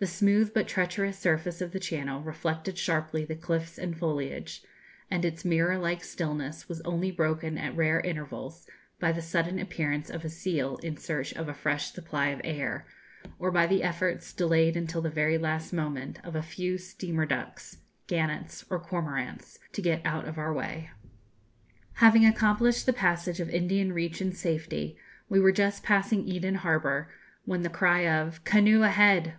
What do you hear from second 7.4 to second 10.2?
at rare intervals, by the sudden appearance